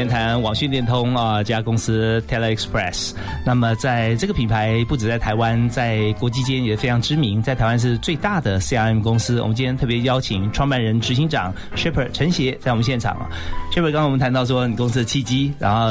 [0.00, 3.12] 面谈网讯电通啊，这家公司 TeleExpress。
[3.44, 9.42] 那么在这个品牌不止在台湾，在国际间也非常知名，在台湾是最大的 CRM 公司。
[9.42, 13.28] 我们今天特别邀请创办人、执行长 Shipper 陈协在我们现场啊。
[13.74, 15.90] Shipper 刚刚我们谈到说你公司的契机，然后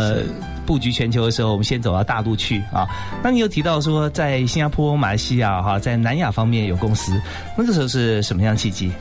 [0.66, 2.88] 布局全球的时候，我们先走到大陆去啊。
[3.24, 7.22] 那你有提到说在新加坡、马来西亚哈，在南亚方面有公司，
[7.56, 8.92] 那个时候是什么样契机？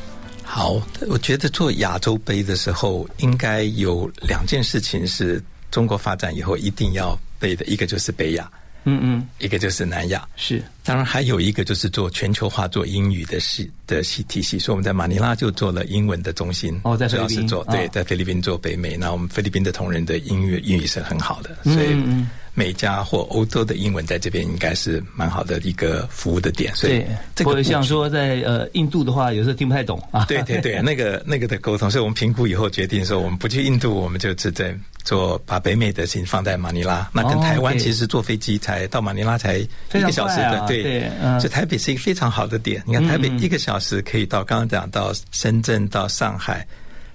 [0.50, 5.40] 好，我觉得做亚洲杯的时候，应该有两件事情是
[5.70, 8.50] 中国发展以后一定要背的，一个就是北亚，
[8.84, 10.26] 嗯嗯，一个就是南亚。
[10.36, 16.80] 是，当然还有一个就是做全球化、做英语的系的系体系，所以我们在马尼拉就做了英文的中心。
[16.82, 18.96] 哦，在主要菲律宾是做对，哦在菲律宾做北美。
[18.96, 26.74] 那我们菲律宾的同仁的英语英语是很好的，嗯所以嗯嗯美加或欧洲的英文在这边应该是蛮好的一个服务的点。
[26.74, 27.04] 所以，
[27.36, 30.24] 这个像说在呃印度的话，有时候听不太懂 啊。
[30.24, 37.08] 对对对，那个那个的沟通，所以我们评估以后决定说，我们不去印度，我们就只在做把北美的事情放在马尼拉。
[37.12, 42.82] 那跟哦台湾其实坐飞机才到马尼拉才一个小时的，对对嗯所以台北是一个非常好的点。
[42.84, 46.66] 你看台北一个小时可以到，刚刚讲到深圳、到上海、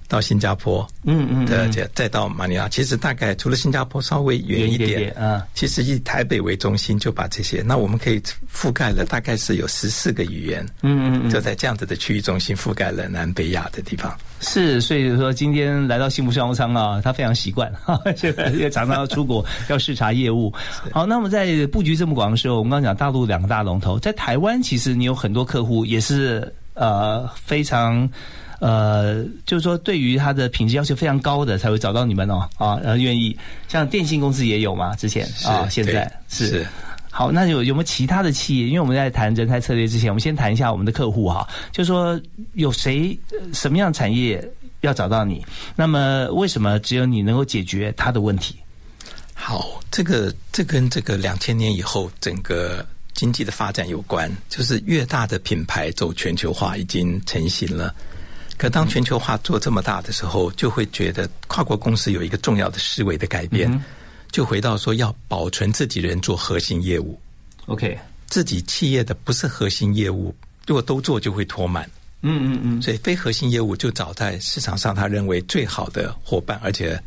[0.08, 8.20] 到新加坡，嗯嗯嗯的再再到马尼拉，其实大概除了新加坡稍微远一点点点，嗯其实以台北为中心就把这些，那我们可以
[8.52, 14.14] 覆盖了大概是有十四个语言，嗯嗯嗯就在这样子的区域中心覆盖了南北亚的地方。
[14.40, 20.52] 是，所以说今天来到幸福商务舱啊，他非常习惯，哈，这个也常常要出国要视察业务。
[20.92, 28.08] 好，那么在布局这么广的时候，我们刚刚讲大陆两个大龙头，在台湾其实你有很多客户也是呃非常。
[28.60, 33.36] 呃，就是说，对于它的品质要求非常高的，才会找到你们哦，啊，然后，愿意。
[33.68, 36.66] 像电信公司也有嘛，之前啊，现在是是
[37.10, 38.66] 好，那有有没有其他的企业？
[38.66, 42.20] 因为我们在谈人才策略之前，我们先谈一下我们的客户哈，就是说
[42.54, 44.42] 有谁呃什么样产业
[44.80, 45.44] 要找到你？
[45.76, 48.56] 那么为什么只有你能够解决他的问题？
[49.32, 57.94] 好，这个这跟这个两千年以后整个经济的发展有关，就是越大的品牌走全球化已经成型了。
[58.56, 63.82] 可当全球化做这么大的时候，就会觉得跨国公司有一个重要的思维的改变，嗯
[64.30, 67.20] 就回到说要保存自己人做核心业务。
[67.66, 67.96] OK，
[68.26, 70.34] 自己企业的不是核心业务，
[70.66, 71.88] 如果都做就会拖慢。
[72.22, 77.00] 嗯嗯嗯，所以非核心业务就找在市场上他认为最好的伙伴，而且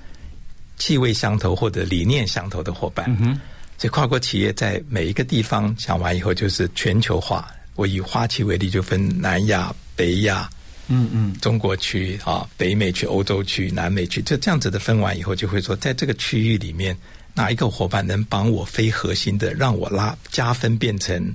[0.77, 3.05] 气味相投或者理念相投的伙伴。
[3.09, 3.41] 嗯哼，
[3.77, 7.49] 所以跨国企业在每一个地方想完以后，就是全球化。
[7.75, 10.49] 我以花旗为例，就分南亚、北亚。
[10.87, 16.97] 嗯嗯，中国区啊，北美区、欧洲区、南美区，就这样子的分完以后，就会说，在这个区域里面，
[17.33, 21.33] 哪一个伙伴能帮我非核心的，让我拉加分变成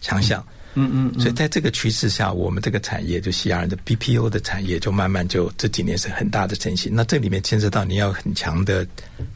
[0.00, 0.44] 强项？
[0.74, 6.94] 嗯嗯，所以在这个趋势下，我们这个产业就西亚人的 BPO 的产业，就慢慢就这几年是很大的成型。
[6.94, 8.86] 那这里面牵涉到你要很强的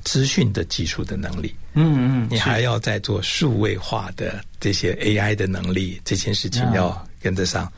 [0.05, 7.70] 资讯的技术的能力，嗯嗯，你还要在做数位化的这些 AI 的能力，这件事情要跟得上。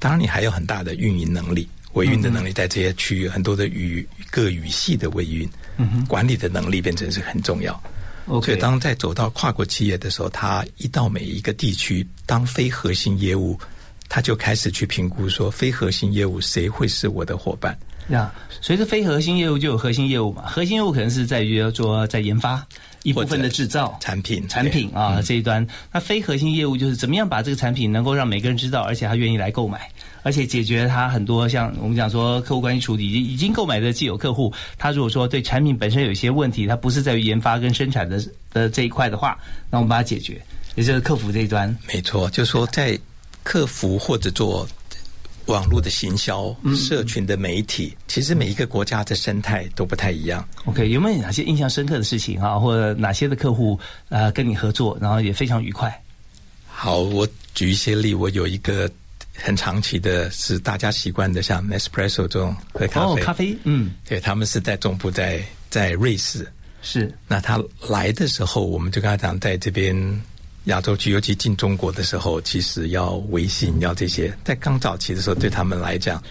[0.00, 7.80] 当然，你还有很大的运营能力、维运的能力，在这些区域很多的语各语系的维运，嗯管理的能力变成是很重要。
[8.42, 13.58] 所以当在走到跨国企业的时候，他一到每一个地区当非核心业务，
[14.08, 17.76] 他就开始去评估说非核心业务谁会是我的伙伴。
[18.08, 22.66] 呀，随着非核心业务就有核心业务嘛，核心业务可能是在于要做在研发
[23.02, 29.90] 一部分的制造产品产品啊这一端，那非核心业务就是怎么样把这个产品能够让每个人知道，而且他愿意来购买，
[30.22, 38.22] 而且解决他很多像我们讲说客户关系处理已经购买的既有客户，他如果说对产品本身有一些问题，他不是在于研发跟生产的
[38.52, 39.38] 的这一块的话，
[39.70, 40.40] 那我们把它解决，
[40.74, 41.74] 也就是客服这一端。
[41.88, 42.98] 没错，就是说在
[43.42, 44.68] 客服或者做。
[45.50, 50.46] 网络的行销、社群的媒体，其实每一个国家的生态都不太一样。
[50.64, 53.78] OK，有没有哪些印象深刻的事情啊，或者哪些的客户
[54.08, 55.92] 呃跟你合作，然后也非常愉快？
[56.66, 58.14] 好，我举一些例。
[58.14, 58.90] 我有一个
[59.34, 63.20] 很长期的，是大家习惯的，像 Espresso 这种喝咖啡。
[63.20, 66.46] 哦，咖啡，嗯，对他们是在总部在在瑞士。
[66.82, 69.94] 是，那他来的时候，我们就跟他讲，在这边。
[70.64, 76.22] 亚洲区，尤其进中国的时候，其实要微信，要这些，在刚早期的时候，对他们来讲，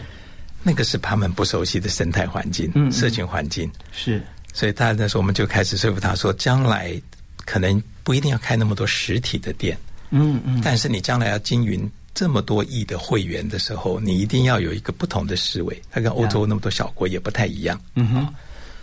[0.61, 3.69] 那个是他们不熟悉的生态环境、社群环境。
[3.91, 4.21] 是，
[4.53, 7.01] 所以他那时候我们就开始说服他说，将来
[7.45, 9.77] 可能不一定要开那么多实体的店。
[10.11, 10.61] 嗯嗯。
[10.63, 15.82] 但是你将来要经营这么多亿的会员的时候，你一定要有一个不同的思维。
[15.89, 17.80] 它跟欧洲那么多小国也不太一样。
[17.95, 18.34] 嗯哼。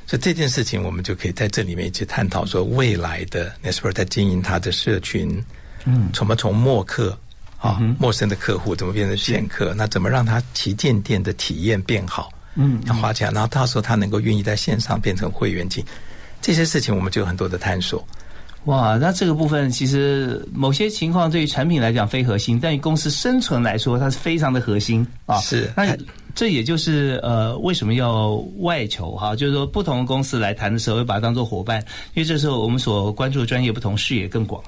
[0.06, 5.44] 所以这件事情，我们就可以在这里面去探讨说，未来的 Nesper 在经营它的社群，
[5.84, 7.18] 嗯，怎么从陌客
[7.58, 9.74] 啊，陌生的客户怎么变成现客？
[9.74, 12.32] 那怎么让他旗舰店的体验变好？
[12.54, 15.84] 嗯，要花钱，然后到时候他能够愿意在线上变成会员金，
[16.40, 18.06] 这些事情我们就有很多的探索。
[18.66, 25.38] 哇，那这个部分其实某些情况对于产品来讲非核心，但于公司生存来说，它是非常的核心啊。
[25.40, 25.96] 是那。
[26.36, 29.34] 这也就是呃，为什么要外求哈？
[29.34, 31.80] 就是说，不同的公司来谈的时候，会把它当做伙伴，
[32.12, 34.62] 因为这时候我们所关注的专业不同，视野更广。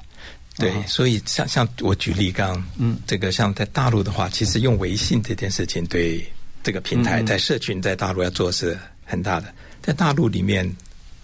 [0.57, 6.27] 对，所以像像我举例刚，嗯，这个像在大陆的话，其实用微信这件事情，对
[6.63, 9.47] 这个平台在社群在大陆要做是很大的。
[9.83, 10.75] 在大陆里面，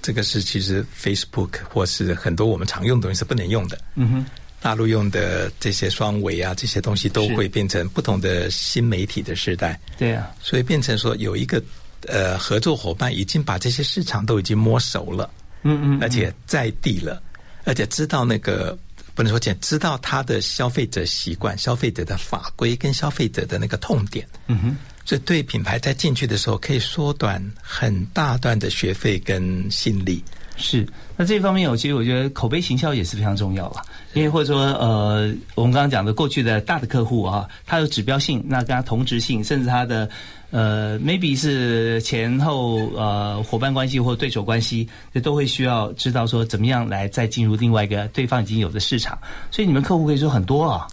[0.02, 3.78] 这个是其实 Facebook 或是很多我们常用的东西是不能用的。
[3.94, 4.26] 嗯哼。
[4.64, 9.78] 大陆用的这些双维啊，这些东西都会变成不同的新媒体的时代。
[9.98, 11.62] 对啊，所以变成说有一个
[12.06, 15.30] 呃合作伙伴已经把这些市场都已经摸熟了，
[15.64, 17.22] 嗯嗯，而且在地了，
[17.64, 18.74] 而且知道那个
[19.14, 24.26] 不能说简，知道他的消费者习惯、消费者的法规跟消费者的那个痛点。
[24.46, 30.24] 嗯哼，所以对品牌在进去的时候可以缩短很大段的学费跟心力。
[30.56, 30.86] 是，
[31.16, 33.82] 那这方面我其实我觉得口碑行销也是非常重要了。
[34.12, 40.08] 因为或者说，呃，我们刚刚讲的过去的大的客户啊，他有指标性，那跟他同质性，甚至他的
[40.50, 49.18] 呃，maybe 是前后呃伙伴关系或对手关系，这都会需要知道说怎么样来再进入另外一个对方已经有的市场。
[49.50, 50.86] 所以你们客户可以说很多啊。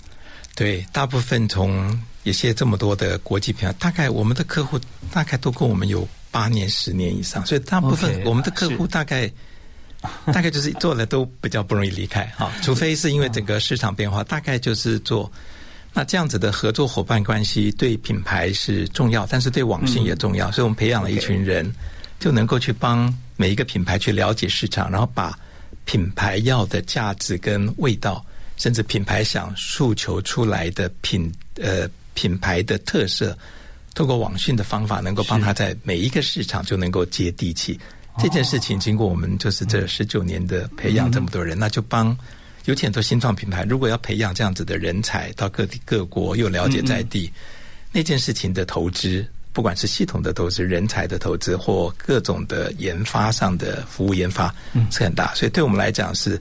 [0.56, 4.80] 对，大部分从一些这么多的国际品牌，大概我们的客户
[5.12, 9.32] 大概都跟我们有八年、十年以上，所以大部分我们的客户大概。
[10.34, 15.32] 大概就是做了都比较不容易离开哈，除非是因为整个市场变化，大概就是做
[15.94, 21.72] 那这样子的合作伙伴关系，对品牌是重要，但是对网信也重要，所以我们培养了一群人，
[22.20, 25.38] 就能够去帮每一个品牌去了解市场，然后把
[25.86, 28.26] 品牌要的价值跟味道，
[28.58, 33.38] 甚至品牌想诉求出来的品呃品牌的特色，
[33.94, 37.80] 透过网讯的方法，能够帮他在每一个市场就能够接地气。
[38.18, 42.16] 这件事情经过我们就是这十九年的培养，这么多人，那就帮
[42.66, 43.64] 有很多新创品牌。
[43.64, 47.32] 如果要培养这样子的人才到各地各国，又了解在地，
[47.92, 54.54] 那件事情的投资，不管是系统的投资、人才的投资，或各种的研发上的服务研发，
[54.92, 55.34] 是很大。
[55.34, 56.40] 所以对我们来讲，是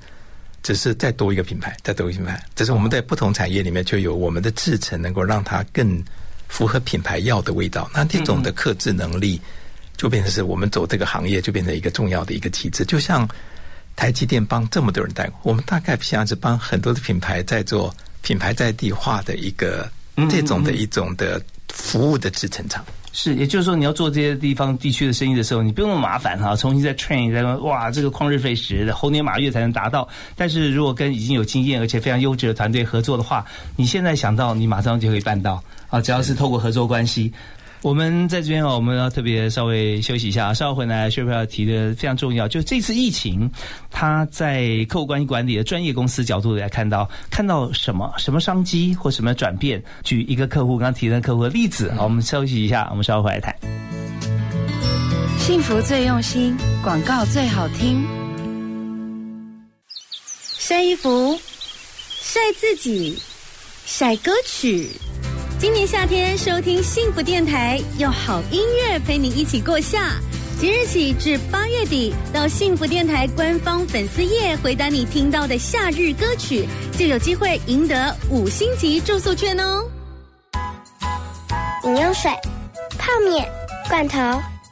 [0.63, 2.45] 只是再多一个品牌，再多一个品牌。
[2.57, 6.03] 只是我们在不同产业里面就有我们的制程，能够让它更
[6.49, 7.89] 符合品牌要的味道。
[7.95, 9.41] 那这种的克制能力。
[10.01, 12.87] 就变成是我们走这个行业，就变成一个重要的一个机制。
[12.87, 13.29] 就像
[13.97, 19.87] 台积电帮这么多人带，我们大概像是帮很多的品牌在做品牌在地化的一个
[20.31, 21.39] 这种的一种的
[21.69, 22.83] 服务的制成厂。
[23.13, 30.09] 是，也就是说，你要做这些地方地区的生意的时候，你不用那么麻烦哈，重新再 train 再哇，这个旷日费时，猴年马月才能达到。
[30.35, 33.45] 但是如果跟已经有经验而且非常优质的团队合作的话，
[33.77, 36.01] 你现在想到，你马上就可以办到啊！
[36.01, 37.31] 只要是透过合作关系。
[37.83, 43.51] 我们在这边哦，我们要特别稍微休息一下，稍后回来，薛飞要提的非常重要，就这次疫情，
[43.91, 49.83] 他在客户关系管理的专业公司角度来看到，看到什么什么商机或什么转变？
[50.05, 53.55] 举一个客户刚刚提的客户的例子，好，我们休息一下，我们稍后回来谈。
[55.39, 58.05] 幸福最用心，广告最好听。
[60.43, 61.35] 晒衣服，
[62.21, 63.19] 晒自己，
[63.87, 64.87] 晒歌曲。
[65.61, 70.15] 今年夏天收听幸福电台，有好音乐陪你一起过夏。
[70.59, 76.67] 即日起至八月底，到幸福电台官方粉丝页回答你听到的夏日歌曲，
[76.99, 79.85] 就有机会赢得五星级住宿券哦。
[81.85, 82.31] 饮用水、
[82.99, 83.47] 泡面、
[83.87, 84.19] 罐头、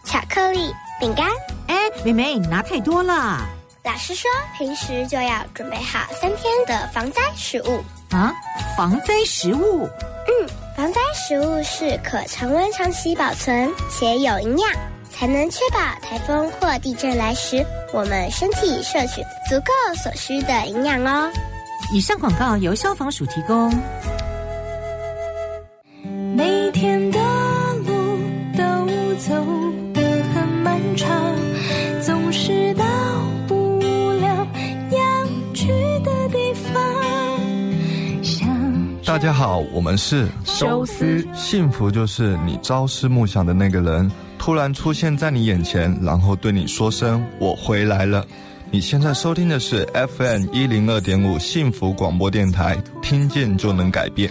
[0.07, 1.29] 巧克力、饼干。
[1.67, 3.47] 哎，妹妹，你拿太多了。
[3.85, 7.85] 老师说，平时就要准备好三天的防灾食物。
[8.09, 8.33] 啊，
[8.75, 9.87] 防灾食物？
[10.27, 10.49] 嗯，
[10.79, 14.71] 防灾食物是可常温长期保存且有营养，
[15.11, 19.21] 才能确保台风或地震来时，我们身体摄取
[19.51, 21.29] 足够所需的营养哦。
[21.93, 23.77] 以上广告由消防署提供。
[26.37, 27.19] 每天的
[27.85, 28.21] 路
[28.57, 28.63] 都
[29.17, 29.35] 走
[29.93, 30.01] 得
[30.33, 31.11] 很漫长，
[39.19, 44.09] 大家好，我们是修斯幸福就是你朝思暮想的那个人
[44.39, 48.25] 突然出现在你眼前，然后对你说声“我回来了”。
[48.71, 49.85] 你现在收听的是
[50.17, 54.31] FM 一零二点五幸福广播电台，听见就能改变。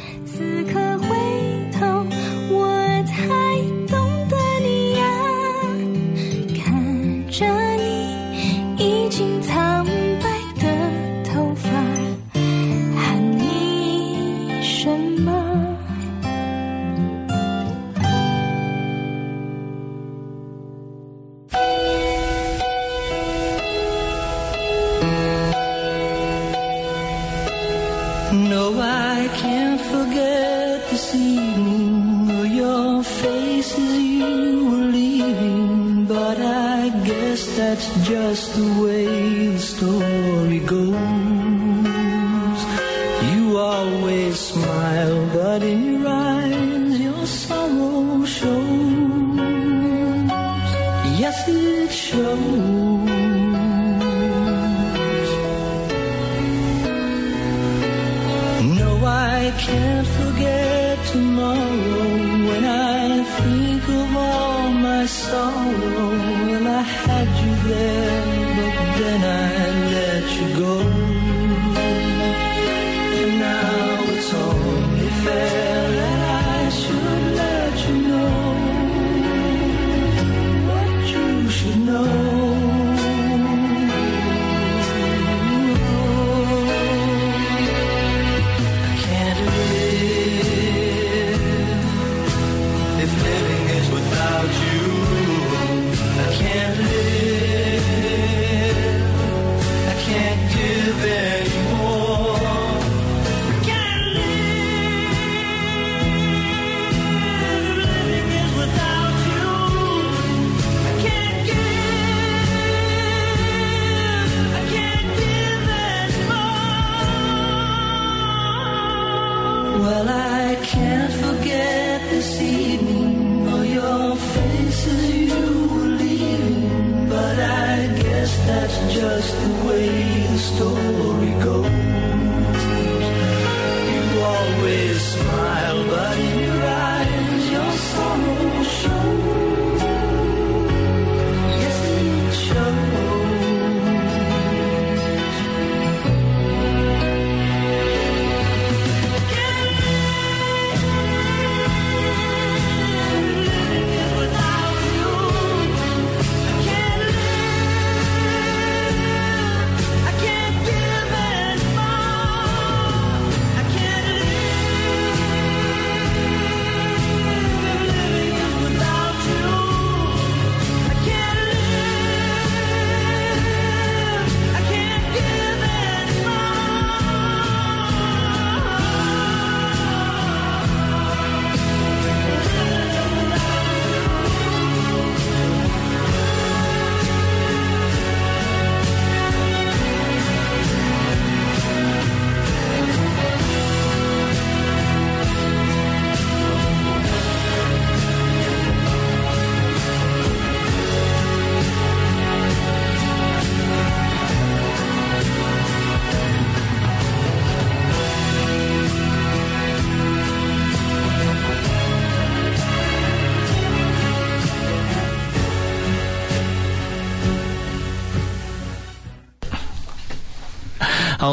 [128.97, 131.66] Just the way the story goes.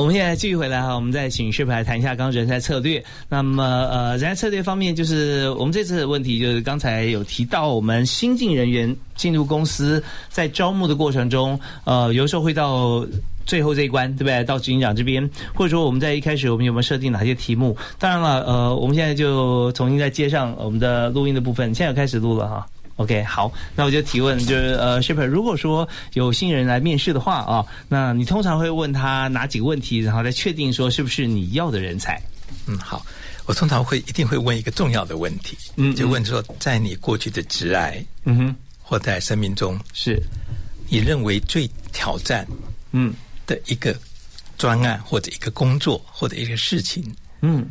[0.04, 3.02] 我们现在继续回来哈，我们再请 Ship 来谈一下刚刚人才策略。
[3.26, 13.02] 那么呃，人才策略方面，就是我们这次的问题，就是刚才有提到，我们新进人员进入公司，在招募的过程中，呃，有时候会到
[13.46, 14.44] 最后这一关，对不对？
[14.44, 17.74] 到执行长这边，或者说我们在一开始我们有没有设定哪些题目？
[17.98, 22.66] 当然了，呃，我们现在就重新再接上我们的录音的部分，现在开始录了哈。
[22.96, 32.20] OK，好，那我就提问，就是呃，Shipper，如果说有新人来面试的话啊，那你通常会问他哪几个问题，然后再确定说是不是你要的人才？
[32.66, 33.04] 嗯，好，
[33.46, 40.22] 我通常会一定会问一个重要的问题，嗯，就问说，在你过去的职癌，嗯哼，或在生命中，是。
[40.86, 42.46] 你认为最挑战，
[42.92, 43.12] 嗯，
[43.46, 43.96] 的一个
[44.56, 47.02] 专案或者一个工作或者一个事情，
[47.40, 47.66] 嗯，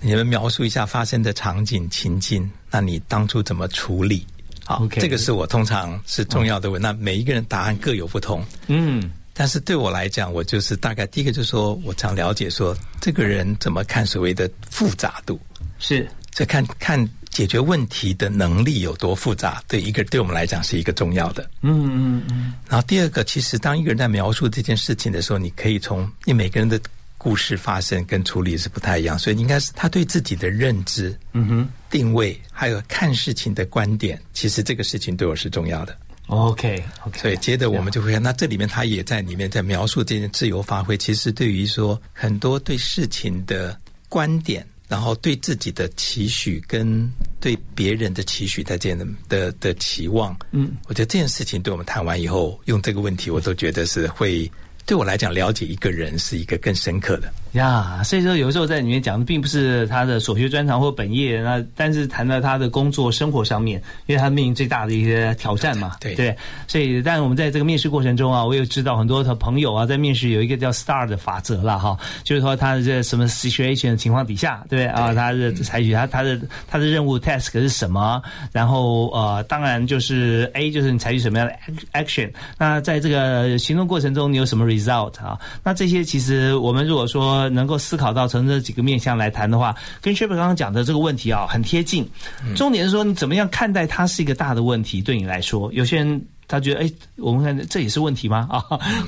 [0.00, 4.26] 你们描述一下发生的场景情境，那你当初怎么处理？
[4.70, 6.80] 好，这个是我通常是重要的问。
[6.80, 15.40] 那每一个人答案各有不同，嗯，但是对我来讲，我就是大概第一个就是说我常了解说这个人怎么看所谓的复杂度，
[15.80, 22.54] 是这看看解决问题的能力有多复杂，对一个对我们来讲是一个重要的，嗯嗯嗯。
[22.68, 26.80] 然后第二个，其实当一个人在描述这件事情的时候，你可以从你每个人的。
[27.22, 35.94] 故事发生跟处理是不太一样，所以应该是他对自己的认知、嗯哼定位，还有看事情的观点，其实这个事情对我是重要的。
[36.28, 47.06] OK，OK，所以接着我们就会看，那这里面他也在里面在描述这件自由发挥，其实对于说很多对事情的观点，然后对自己的期许跟
[47.38, 54.50] 对别人的期许在这样的的的期望，嗯，我觉得这件事情对我们谈完以后，用这个问题，我都觉得是会。
[54.90, 57.32] 对我来讲，了解一个人是一个更深刻的。
[57.52, 58.02] 呀。
[58.02, 65.96] 所以说，有时候在里面讲的并不是他的所学专长或本业，那但是谈到他的工作生活上面，因为他面临最大的一些挑战嘛。
[66.00, 66.36] 对对，
[66.66, 78.22] 所以，但我们在这个面试过程中啊，我有知道很多的朋友啊，在面试有一个叫 STAR 的法则了哈，就是说他的这什么 situation 的情况底下，对啊，他的采取他他的他的任务 task 是什么，
[78.52, 81.54] 然后呃，当然就是 A 就是你采取什么样的
[81.92, 85.38] action，那在这个行动过程中，你有什么 result 啊？
[85.62, 92.06] 那这些其实我们如果说能够思考到从这几个面向来谈的话，跟 s h e p e r 刚刚讲的这个问题啊，很贴近。
[92.54, 95.00] 重点是说你怎么样看待它是一个大的问题？
[95.00, 98.48] 对你来说，有些人他觉得，哎，我们看这也是问题吗？
[98.50, 98.58] 啊，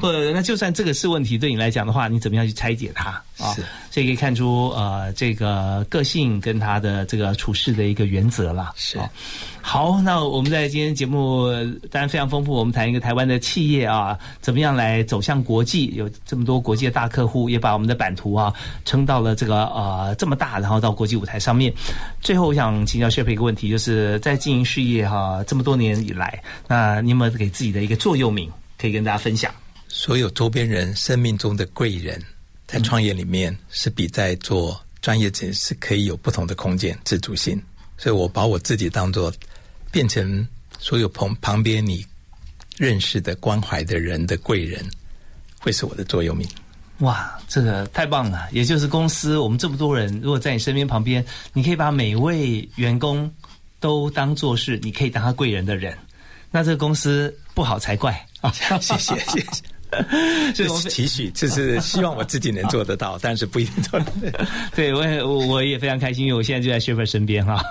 [0.01, 3.21] 或者那就算这个是问题，对你来讲的话，你怎么样去拆解它？
[3.43, 3.57] 啊，
[3.91, 8.73] 这可以看出呃，这个个性跟他的这个处事的一个原则了。
[8.77, 8.99] 是。
[9.65, 11.49] 好，那我们在今天节目
[11.89, 12.53] 当然非常丰富。
[12.53, 15.93] 我们谈一个台湾的企业啊，怎么样来走向国际？
[15.95, 18.53] 有这么多国际的大客户，也把我们的版图啊
[18.85, 21.73] 撑到了这个呃这么大，然后到国际舞台上面。
[22.21, 29.53] 最后，我想请教 Shep 一个问题，就是在经营事业哈这么多年以来，那你有没有给自己的一个座右铭可以跟大家分享？
[29.87, 32.21] 所有周边人生命中的贵人，
[32.73, 37.63] 在创业里面是比在做专业者是可以有不同的空间自主性。
[37.97, 39.33] 所以我把我自己当做。
[39.93, 40.49] 变成
[40.79, 42.03] 所有旁旁边你
[42.79, 44.83] 认识的关怀的人的贵人，
[45.61, 46.49] 会是我的座右铭。
[47.01, 48.49] 哇，这个太棒了！
[48.53, 53.31] 也就是公司我们这么多人，如果在你身边旁边，你可以把每位员工
[53.81, 55.95] 都当做是你可以当他贵人的人，
[56.51, 58.51] 那这个公司不好才怪啊！
[58.51, 59.63] 谢 谢谢谢。
[60.55, 64.45] 这是期许，这是希望我自己能做得到，但是不一定做得到。
[64.75, 67.63] 对，我也我我也非常开心，因为我现在就在 Shipper 身边哈，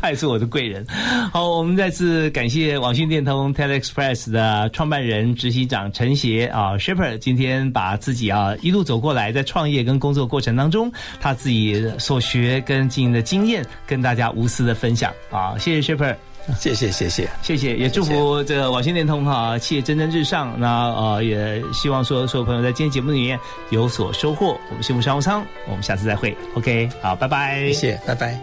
[0.00, 0.86] 他也是我的贵人。
[1.32, 10.90] 好，我们再次感谢网讯电通 Telexpress 的创办人、执行长陈协啊，Shipper 今天把自己啊一路走过来，在创业跟工作过程当中，
[11.20, 16.16] 他自己所学跟经营的经验，跟大家无私的分享啊，谢谢 Shipper。
[16.58, 20.58] 谢谢谢谢谢谢，也祝福这个网信联通哈，企业蒸蒸日上。
[20.58, 23.38] 那呃，也希望说所有朋友在今天节目里面
[23.70, 24.58] 有所收获。
[24.68, 26.36] 我们幸福商务舱，我们下次再会。
[26.54, 28.38] OK，好，拜拜，谢谢，拜拜。